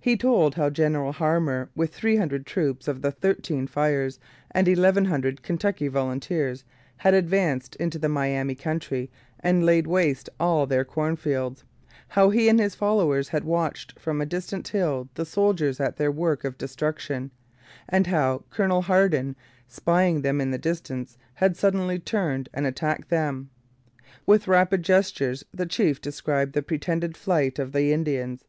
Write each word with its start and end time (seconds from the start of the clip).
He 0.00 0.16
told 0.16 0.54
how 0.54 0.70
General 0.70 1.10
Harmar, 1.12 1.68
with 1.74 1.92
three 1.92 2.14
hundred 2.14 2.46
troops 2.46 2.86
of 2.86 3.02
the 3.02 3.10
Thirteen 3.10 3.66
Fires 3.66 4.20
and 4.52 4.68
eleven 4.68 5.06
hundred 5.06 5.42
Kentucky 5.42 5.88
volunteers, 5.88 6.62
had 6.98 7.12
advanced 7.12 7.74
into 7.74 7.98
the 7.98 8.08
Miami 8.08 8.54
country 8.54 9.10
and 9.40 9.66
laid 9.66 9.88
waste 9.88 10.30
all 10.38 10.64
their 10.64 10.84
cornfields; 10.84 11.64
how 12.06 12.30
he 12.30 12.48
and 12.48 12.60
his 12.60 12.76
followers 12.76 13.30
had 13.30 13.42
watched 13.42 13.98
from 13.98 14.20
a 14.20 14.26
distant 14.26 14.68
hill 14.68 15.08
the 15.14 15.24
soldiers 15.26 15.80
at 15.80 15.96
their 15.96 16.12
work 16.12 16.44
of 16.44 16.56
destruction; 16.56 17.32
and 17.88 18.06
how 18.06 18.44
Colonel 18.50 18.82
Hardin, 18.82 19.34
spying 19.66 20.22
them 20.22 20.40
in 20.40 20.52
the 20.52 20.56
distance, 20.56 21.18
had 21.34 21.56
suddenly 21.56 21.98
turned 21.98 22.48
and 22.54 22.64
attacked 22.64 23.08
them. 23.08 23.50
With 24.24 24.46
rapid 24.46 24.84
gestures 24.84 25.42
the 25.52 25.66
chief 25.66 26.00
described 26.00 26.52
the 26.52 26.62
pretended 26.62 27.16
flight 27.16 27.58
of 27.58 27.72
the 27.72 27.92
Indians. 27.92 28.44